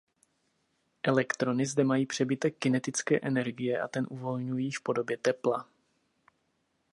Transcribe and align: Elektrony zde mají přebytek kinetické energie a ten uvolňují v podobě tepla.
Elektrony 1.03 1.65
zde 1.65 1.83
mají 1.83 2.05
přebytek 2.05 2.57
kinetické 2.57 3.19
energie 3.19 3.81
a 3.81 3.87
ten 3.87 4.07
uvolňují 4.09 4.71
v 4.71 4.81
podobě 4.83 5.17
tepla. 5.17 5.67